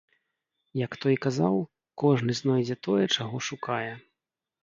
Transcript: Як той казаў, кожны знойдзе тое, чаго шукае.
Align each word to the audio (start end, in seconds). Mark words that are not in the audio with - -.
Як 0.85 0.95
той 1.03 1.15
казаў, 1.25 1.59
кожны 2.03 2.37
знойдзе 2.41 2.77
тое, 2.89 3.05
чаго 3.17 3.43
шукае. 3.49 3.93